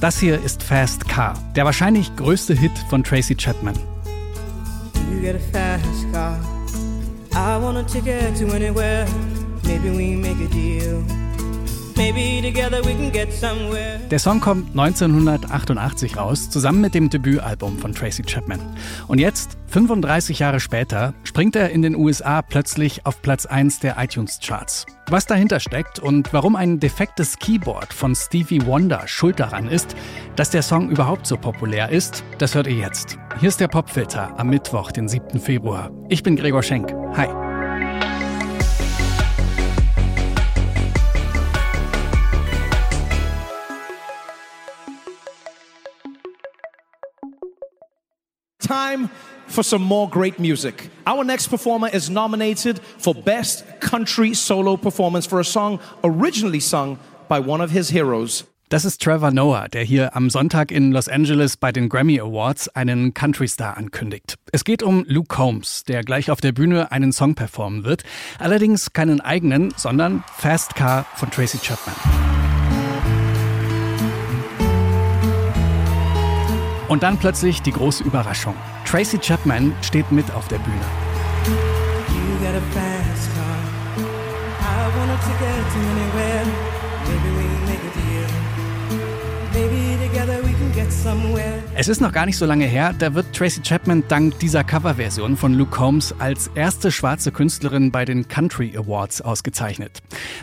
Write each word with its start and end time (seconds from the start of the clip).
Das 0.00 0.18
hier 0.18 0.42
ist 0.42 0.62
Fast 0.62 1.06
Car, 1.10 1.34
der 1.54 1.66
wahrscheinlich 1.66 2.16
größte 2.16 2.54
Hit 2.54 2.72
von 2.88 3.04
Tracy 3.04 3.34
Chapman. 3.34 3.74
You 5.12 5.20
get 5.20 5.36
a 5.36 5.38
fast 5.52 6.10
car. 6.10 6.38
I 7.34 7.62
want 7.62 7.76
a 7.76 7.82
ticket 7.82 8.34
to 8.38 8.46
anywhere. 8.54 9.06
Maybe 9.64 9.90
we 9.90 10.16
make 10.16 10.42
a 10.42 10.48
deal. 10.48 11.04
Der 14.10 14.18
Song 14.18 14.40
kommt 14.40 14.70
1988 14.70 16.16
raus, 16.16 16.48
zusammen 16.48 16.80
mit 16.80 16.94
dem 16.94 17.10
Debütalbum 17.10 17.76
von 17.76 17.92
Tracy 17.92 18.22
Chapman. 18.22 18.58
Und 19.06 19.18
jetzt, 19.18 19.58
35 19.66 20.38
Jahre 20.38 20.60
später, 20.60 21.12
springt 21.24 21.56
er 21.56 21.68
in 21.68 21.82
den 21.82 21.94
USA 21.94 22.40
plötzlich 22.40 23.04
auf 23.04 23.20
Platz 23.20 23.44
1 23.44 23.80
der 23.80 23.96
iTunes-Charts. 23.98 24.86
Was 25.10 25.26
dahinter 25.26 25.60
steckt 25.60 25.98
und 25.98 26.32
warum 26.32 26.56
ein 26.56 26.80
defektes 26.80 27.38
Keyboard 27.38 27.92
von 27.92 28.14
Stevie 28.14 28.64
Wonder 28.64 29.06
schuld 29.06 29.38
daran 29.38 29.68
ist, 29.68 29.94
dass 30.36 30.48
der 30.48 30.62
Song 30.62 30.88
überhaupt 30.88 31.26
so 31.26 31.36
populär 31.36 31.90
ist, 31.90 32.24
das 32.38 32.54
hört 32.54 32.66
ihr 32.66 32.76
jetzt. 32.76 33.18
Hier 33.40 33.50
ist 33.50 33.60
der 33.60 33.68
Popfilter 33.68 34.40
am 34.40 34.48
Mittwoch, 34.48 34.90
den 34.90 35.06
7. 35.06 35.38
Februar. 35.38 35.90
Ich 36.08 36.22
bin 36.22 36.36
Gregor 36.36 36.62
Schenk. 36.62 36.94
Hi. 37.14 37.49
Time 48.70 49.10
for 49.48 49.64
some 49.64 49.82
more 49.82 50.08
great 50.08 50.38
music. 50.38 50.90
Our 51.06 51.24
next 51.24 51.48
performer 51.48 51.88
is 51.88 52.08
nominated 52.08 52.78
for 52.98 53.14
Best 53.14 53.64
Country 53.80 54.32
Solo 54.34 54.76
Performance 54.76 55.26
for 55.26 55.40
a 55.40 55.44
song 55.44 55.80
originally 56.04 56.60
sung 56.60 56.98
by 57.28 57.40
one 57.40 57.60
of 57.60 57.72
his 57.72 57.90
heroes. 57.90 58.44
Das 58.68 58.84
ist 58.84 59.02
Trevor 59.02 59.32
Noah, 59.32 59.68
der 59.68 59.82
hier 59.82 60.14
am 60.14 60.30
Sonntag 60.30 60.70
in 60.70 60.92
Los 60.92 61.08
Angeles 61.08 61.56
bei 61.56 61.72
den 61.72 61.88
Grammy 61.88 62.20
Awards 62.20 62.68
einen 62.68 63.12
Country 63.14 63.48
Star 63.48 63.76
ankündigt. 63.76 64.36
Es 64.52 64.62
geht 64.62 64.84
um 64.84 65.04
Luke 65.08 65.26
Combs, 65.26 65.82
der 65.82 66.04
gleich 66.04 66.30
auf 66.30 66.40
der 66.40 66.52
Bühne 66.52 66.92
einen 66.92 67.10
Song 67.10 67.34
performen 67.34 67.82
wird. 67.82 68.04
Allerdings 68.38 68.92
keinen 68.92 69.20
eigenen, 69.20 69.74
sondern 69.76 70.22
Fast 70.36 70.76
Car 70.76 71.04
von 71.16 71.32
Tracy 71.32 71.58
Chapman. 71.58 72.29
Und 76.90 77.04
dann 77.04 77.18
plötzlich 77.18 77.62
die 77.62 77.70
große 77.70 78.02
Überraschung. 78.02 78.56
Tracy 78.84 79.16
Chapman 79.16 79.72
steht 79.80 80.10
mit 80.10 80.28
auf 80.32 80.48
der 80.48 80.58
Bühne. 80.58 80.80
Es 91.76 91.86
ist 91.86 92.00
noch 92.00 92.10
gar 92.10 92.26
nicht 92.26 92.36
so 92.36 92.44
lange 92.44 92.64
her, 92.64 92.92
da 92.98 93.14
wird 93.14 93.36
Tracy 93.36 93.62
Chapman 93.62 94.02
dank 94.08 94.40
dieser 94.40 94.64
Coverversion 94.64 95.36
von 95.36 95.54
Luke 95.54 95.70
Combs 95.70 96.12
als 96.18 96.50
erste 96.56 96.90
schwarze 96.90 97.30
Künstlerin 97.30 97.92
bei 97.92 98.04
den 98.04 98.26
Country 98.26 98.76
Awards 98.76 99.20
ausgezeichnet, 99.20 100.00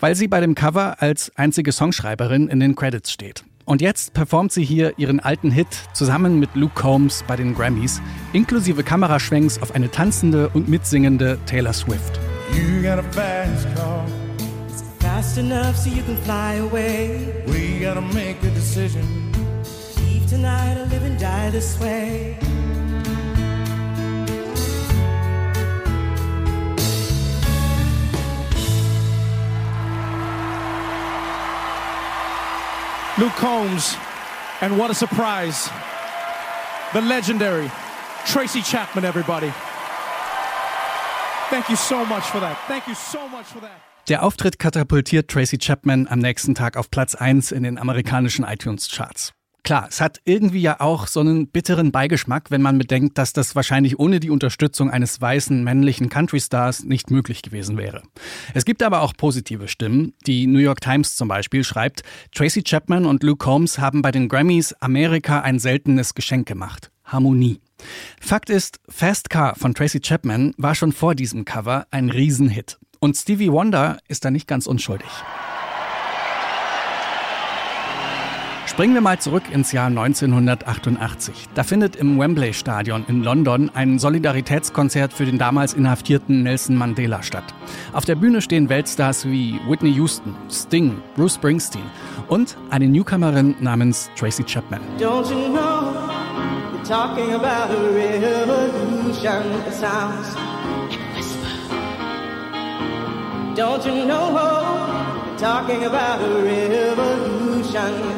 weil 0.00 0.14
sie 0.14 0.26
bei 0.26 0.40
dem 0.40 0.54
Cover 0.54 1.02
als 1.02 1.30
einzige 1.36 1.72
Songschreiberin 1.72 2.48
in 2.48 2.60
den 2.60 2.76
Credits 2.76 3.12
steht. 3.12 3.44
Und 3.70 3.80
jetzt 3.80 4.14
performt 4.14 4.50
sie 4.50 4.64
hier 4.64 4.98
ihren 4.98 5.20
alten 5.20 5.52
Hit 5.52 5.68
zusammen 5.92 6.40
mit 6.40 6.56
Luke 6.56 6.74
Combs 6.74 7.22
bei 7.28 7.36
den 7.36 7.54
Grammys, 7.54 8.02
inklusive 8.32 8.82
Kameraschwenks 8.82 9.62
auf 9.62 9.76
eine 9.76 9.88
tanzende 9.88 10.48
und 10.48 10.68
mitsingende 10.68 11.38
Taylor 11.46 11.72
Swift. 11.72 12.18
You 12.52 12.82
got 12.82 12.98
a 12.98 13.04
fast 13.12 13.72
car. 13.76 14.04
It's 14.68 14.82
fast 14.98 15.38
enough 15.38 15.76
so 15.76 15.88
you 15.88 16.02
can 16.02 16.16
fly 16.24 16.58
away. 16.58 17.44
We 17.46 17.78
gotta 17.78 18.00
make 18.00 18.38
a 18.42 18.52
decision. 18.52 19.04
Leave 19.98 20.28
tonight 20.28 20.76
or 20.76 20.86
live 20.86 21.04
and 21.04 21.20
die 21.20 21.52
this 21.52 21.78
way. 21.78 22.36
Luke 33.20 33.36
Combs, 33.36 33.96
and 34.62 34.78
what 34.78 34.90
a 34.90 34.94
surprise, 34.94 35.68
the 36.94 37.02
legendary 37.02 37.70
Tracy 38.24 38.62
Chapman, 38.62 39.04
everybody. 39.04 39.52
Thank 41.50 41.68
you 41.68 41.76
so 41.76 42.06
much 42.06 42.24
for 42.24 42.40
that. 42.40 42.56
Thank 42.66 42.86
you 42.86 42.94
so 42.94 43.28
much 43.28 43.44
for 43.44 43.60
that. 43.60 43.78
Der 44.08 44.22
Auftritt 44.22 44.58
katapultiert 44.58 45.28
Tracy 45.28 45.58
Chapman 45.58 46.08
am 46.08 46.20
nächsten 46.20 46.54
Tag 46.54 46.78
auf 46.78 46.90
Platz 46.90 47.14
1 47.14 47.52
in 47.52 47.62
den 47.62 47.76
amerikanischen 47.76 48.46
iTunes-Charts. 48.46 49.34
Klar, 49.62 49.86
es 49.88 50.00
hat 50.00 50.20
irgendwie 50.24 50.62
ja 50.62 50.80
auch 50.80 51.06
so 51.06 51.20
einen 51.20 51.48
bitteren 51.48 51.92
Beigeschmack, 51.92 52.50
wenn 52.50 52.62
man 52.62 52.78
bedenkt, 52.78 53.18
dass 53.18 53.32
das 53.32 53.54
wahrscheinlich 53.54 53.98
ohne 53.98 54.18
die 54.18 54.30
Unterstützung 54.30 54.90
eines 54.90 55.20
weißen 55.20 55.62
männlichen 55.62 56.08
Country-Stars 56.08 56.84
nicht 56.84 57.10
möglich 57.10 57.42
gewesen 57.42 57.76
wäre. 57.76 58.02
Es 58.54 58.64
gibt 58.64 58.82
aber 58.82 59.02
auch 59.02 59.12
positive 59.16 59.68
Stimmen. 59.68 60.14
Die 60.26 60.46
New 60.46 60.58
York 60.58 60.80
Times 60.80 61.16
zum 61.16 61.28
Beispiel 61.28 61.64
schreibt, 61.64 62.02
Tracy 62.34 62.62
Chapman 62.62 63.04
und 63.04 63.22
Luke 63.22 63.44
Combs 63.44 63.78
haben 63.78 64.02
bei 64.02 64.10
den 64.10 64.28
Grammys 64.28 64.72
Amerika 64.80 65.40
ein 65.40 65.58
seltenes 65.58 66.14
Geschenk 66.14 66.48
gemacht. 66.48 66.90
Harmonie. 67.04 67.60
Fakt 68.20 68.50
ist, 68.50 68.80
Fast 68.88 69.30
Car 69.30 69.56
von 69.56 69.74
Tracy 69.74 70.00
Chapman 70.00 70.54
war 70.56 70.74
schon 70.74 70.92
vor 70.92 71.14
diesem 71.14 71.44
Cover 71.44 71.86
ein 71.90 72.10
Riesenhit. 72.10 72.78
Und 72.98 73.16
Stevie 73.16 73.50
Wonder 73.50 73.98
ist 74.08 74.24
da 74.24 74.30
nicht 74.30 74.46
ganz 74.46 74.66
unschuldig. 74.66 75.08
Springen 78.80 78.94
wir 78.94 79.02
mal 79.02 79.18
zurück 79.18 79.42
ins 79.52 79.72
Jahr 79.72 79.88
1988. 79.88 81.50
Da 81.54 81.64
findet 81.64 81.96
im 81.96 82.18
Wembley 82.18 82.54
Stadion 82.54 83.04
in 83.08 83.22
London 83.22 83.70
ein 83.74 83.98
Solidaritätskonzert 83.98 85.12
für 85.12 85.26
den 85.26 85.36
damals 85.36 85.74
inhaftierten 85.74 86.44
Nelson 86.44 86.76
Mandela 86.76 87.22
statt. 87.22 87.44
Auf 87.92 88.06
der 88.06 88.14
Bühne 88.14 88.40
stehen 88.40 88.70
Weltstars 88.70 89.26
wie 89.26 89.60
Whitney 89.68 89.92
Houston, 89.92 90.34
Sting, 90.50 90.96
Bruce 91.14 91.34
Springsteen 91.34 91.84
und 92.28 92.56
eine 92.70 92.88
Newcomerin 92.88 93.54
namens 93.60 94.10
Tracy 94.18 94.44
Chapman. 94.44 94.80
Talking 96.88 97.34
about 97.34 97.70
a 97.70 97.90
revolution 97.92 99.42
that 99.62 99.74
sounds 99.74 100.34
like 100.34 100.96
a 100.96 101.14
whisper. 101.14 101.50
Don't 103.54 103.84
you 103.84 104.06
know, 104.06 104.69
talking 105.40 105.84
about 105.86 106.20
a 106.20 106.42
revolution 106.42 108.10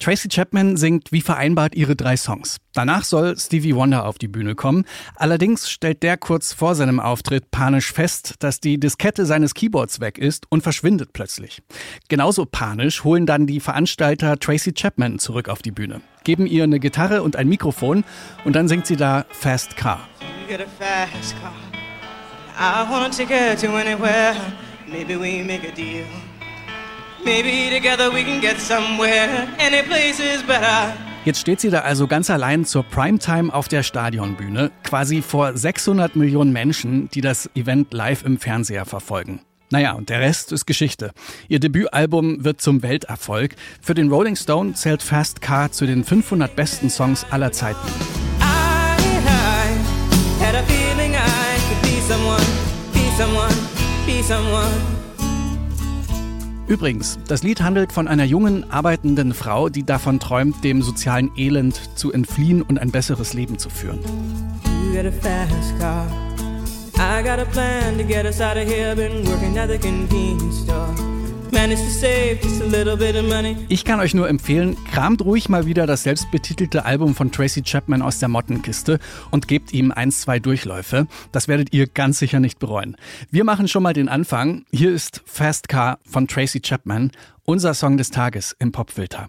Tracy 0.00 0.28
Chapman 0.28 0.78
singt 0.78 1.12
wie 1.12 1.20
vereinbart 1.20 1.74
ihre 1.74 1.94
drei 1.94 2.16
Songs. 2.16 2.56
Danach 2.72 3.04
soll 3.04 3.36
Stevie 3.36 3.74
Wonder 3.74 4.06
auf 4.06 4.16
die 4.16 4.28
Bühne 4.28 4.54
kommen. 4.54 4.86
Allerdings 5.16 5.68
stellt 5.68 6.02
der 6.02 6.16
kurz 6.16 6.54
vor 6.54 6.74
seinem 6.74 6.98
Auftritt 6.98 7.50
panisch 7.50 7.92
fest, 7.92 8.36
dass 8.38 8.60
die 8.60 8.80
Diskette 8.80 9.26
seines 9.26 9.52
Keyboards 9.52 10.00
weg 10.00 10.16
ist 10.16 10.46
und 10.48 10.62
verschwindet 10.62 11.12
plötzlich. 11.12 11.62
Genauso 12.08 12.46
panisch 12.46 13.04
holen 13.04 13.26
dann 13.26 13.46
die 13.46 13.60
Veranstalter 13.60 14.38
Tracy 14.38 14.72
Chapman 14.72 15.18
zurück 15.18 15.50
auf 15.50 15.60
die 15.60 15.72
Bühne, 15.72 16.00
geben 16.24 16.46
ihr 16.46 16.64
eine 16.64 16.80
Gitarre 16.80 17.22
und 17.22 17.36
ein 17.36 17.48
Mikrofon 17.48 18.04
und 18.44 18.56
dann 18.56 18.68
singt 18.68 18.86
sie 18.86 18.96
da 18.96 19.26
Fast 19.28 19.76
Car. 19.76 20.08
I 22.60 22.84
want 22.90 23.14
a 23.14 23.16
ticket 23.16 23.60
to 23.60 23.76
anywhere. 23.76 24.34
Maybe 24.90 25.16
we 25.16 25.44
make 25.44 25.62
a 25.62 25.70
deal. 25.70 26.06
Maybe 27.24 27.70
together 27.70 28.10
we 28.12 28.24
can 28.24 28.40
get 28.40 28.58
somewhere. 28.58 29.46
Any 29.60 29.86
place 29.86 30.18
is 30.18 30.42
better. 30.42 30.92
Jetzt 31.24 31.38
steht 31.38 31.60
sie 31.60 31.70
da 31.70 31.82
also 31.82 32.08
ganz 32.08 32.30
allein 32.30 32.64
zur 32.64 32.82
Primetime 32.82 33.54
auf 33.54 33.68
der 33.68 33.84
Stadionbühne, 33.84 34.72
quasi 34.82 35.22
vor 35.22 35.56
600 35.56 36.16
Millionen 36.16 36.52
Menschen, 36.52 37.08
die 37.10 37.20
das 37.20 37.48
Event 37.54 37.94
live 37.94 38.24
im 38.24 38.38
Fernseher 38.38 38.86
verfolgen. 38.86 39.40
Naja, 39.70 39.92
und 39.92 40.08
der 40.08 40.18
Rest 40.20 40.50
ist 40.50 40.66
Geschichte. 40.66 41.12
Ihr 41.46 41.60
Debütalbum 41.60 42.42
wird 42.42 42.60
zum 42.60 42.82
Welterfolg. 42.82 43.54
Für 43.80 43.94
den 43.94 44.10
Rolling 44.10 44.34
Stone 44.34 44.72
zählt 44.72 45.02
Fast 45.02 45.40
Car 45.42 45.70
zu 45.70 45.86
den 45.86 46.02
500 46.02 46.56
besten 46.56 46.90
Songs 46.90 47.24
aller 47.30 47.52
Zeiten. 47.52 47.86
I, 48.40 48.96
I 50.40 50.87
someone, 52.08 52.40
be 52.94 53.00
someone, 53.18 53.54
be 54.06 54.22
someone. 54.22 54.98
Übrigens, 56.66 57.18
das 57.28 57.42
Lied 57.42 57.60
handelt 57.60 57.92
von 57.92 58.08
einer 58.08 58.24
jungen, 58.24 58.70
arbeitenden 58.70 59.34
Frau, 59.34 59.68
die 59.68 59.84
davon 59.84 60.18
träumt, 60.18 60.64
dem 60.64 60.82
sozialen 60.82 61.30
Elend 61.36 61.80
zu 61.96 62.12
entfliehen 62.12 62.62
und 62.62 62.78
ein 62.78 62.90
besseres 62.90 63.34
Leben 63.34 63.58
zu 63.58 63.68
führen. 63.68 64.00
I 67.00 67.22
got 67.22 67.38
a 67.38 67.44
plan 67.44 67.96
to 67.96 68.04
get 68.04 68.24
us 68.24 68.40
out 68.40 68.56
of 68.56 68.64
here. 68.64 68.96
Been 68.96 69.24
working 69.24 69.56
at 69.56 69.68
the 69.68 69.78
convenience 69.78 70.64
store. 70.64 71.17
Ich 73.68 73.84
kann 73.84 74.00
euch 74.00 74.14
nur 74.14 74.28
empfehlen, 74.28 74.76
kramt 74.92 75.22
ruhig 75.22 75.48
mal 75.48 75.66
wieder 75.66 75.86
das 75.86 76.02
selbstbetitelte 76.02 76.84
Album 76.84 77.14
von 77.14 77.32
Tracy 77.32 77.62
Chapman 77.62 78.02
aus 78.02 78.18
der 78.18 78.28
Mottenkiste 78.28 78.98
und 79.30 79.48
gebt 79.48 79.72
ihm 79.72 79.92
ein, 79.92 80.10
zwei 80.10 80.38
Durchläufe. 80.38 81.06
Das 81.32 81.48
werdet 81.48 81.72
ihr 81.72 81.86
ganz 81.86 82.18
sicher 82.18 82.40
nicht 82.40 82.58
bereuen. 82.58 82.96
Wir 83.30 83.44
machen 83.44 83.68
schon 83.68 83.82
mal 83.82 83.94
den 83.94 84.08
Anfang. 84.08 84.64
Hier 84.70 84.92
ist 84.92 85.22
Fast 85.24 85.68
Car 85.68 85.98
von 86.04 86.28
Tracy 86.28 86.60
Chapman, 86.60 87.12
unser 87.44 87.74
Song 87.74 87.96
des 87.96 88.10
Tages 88.10 88.54
im 88.58 88.72
Popfilter. 88.72 89.28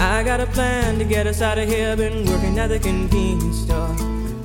I 0.00 0.22
got 0.22 0.38
a 0.38 0.46
plan 0.46 0.98
to 1.00 1.04
get 1.04 1.26
us 1.26 1.42
out 1.42 1.58
of 1.58 1.68
here. 1.68 1.96
Been 1.96 2.24
working 2.24 2.56
at 2.58 2.68
the 2.68 2.78
convenience 2.78 3.62
store. 3.62 3.92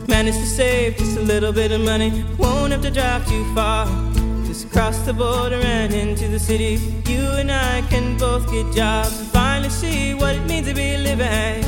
Managed 0.07 0.39
to 0.39 0.47
save 0.47 0.97
just 0.97 1.15
a 1.15 1.21
little 1.21 1.53
bit 1.53 1.71
of 1.71 1.81
money. 1.81 2.25
Won't 2.39 2.71
have 2.71 2.81
to 2.81 2.89
drive 2.89 3.27
too 3.27 3.45
far. 3.53 3.85
Just 4.47 4.71
cross 4.71 4.97
the 5.05 5.13
border 5.13 5.61
and 5.61 5.94
into 5.94 6.27
the 6.27 6.39
city. 6.39 6.79
You 7.05 7.21
and 7.38 7.51
I 7.51 7.81
can 7.89 8.17
both 8.17 8.51
get 8.51 8.73
jobs 8.73 9.19
and 9.19 9.29
finally 9.29 9.69
see 9.69 10.15
what 10.15 10.35
it 10.35 10.44
means 10.47 10.67
to 10.67 10.73
be 10.73 10.97
living. 10.97 11.63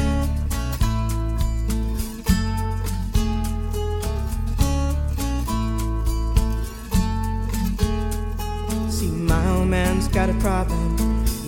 See, 8.89 9.11
my 9.11 9.47
old 9.51 9.67
man's 9.67 10.07
got 10.07 10.31
a 10.31 10.33
problem. 10.39 11.04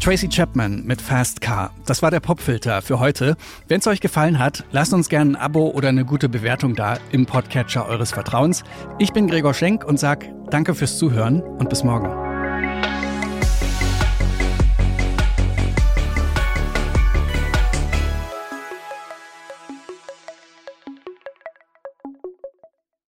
Tracy 0.00 0.28
Chapman 0.28 0.82
mit 0.86 1.02
Fast 1.02 1.42
Car. 1.42 1.74
Das 1.84 2.00
war 2.00 2.10
der 2.10 2.20
Popfilter 2.20 2.80
für 2.80 3.00
heute. 3.00 3.36
Wenn 3.68 3.80
es 3.80 3.86
euch 3.86 4.00
gefallen 4.00 4.38
hat, 4.38 4.64
lasst 4.72 4.94
uns 4.94 5.10
gerne 5.10 5.32
ein 5.32 5.36
Abo 5.36 5.68
oder 5.68 5.90
eine 5.90 6.06
gute 6.06 6.30
Bewertung 6.30 6.74
da 6.74 6.96
im 7.12 7.26
Podcatcher 7.26 7.86
eures 7.86 8.10
Vertrauens. 8.10 8.64
Ich 8.98 9.12
bin 9.12 9.28
Gregor 9.28 9.52
Schenk 9.52 9.84
und 9.84 10.00
sag 10.00 10.26
danke 10.50 10.74
fürs 10.74 10.96
Zuhören 10.96 11.42
und 11.42 11.68
bis 11.68 11.84
morgen. 11.84 12.29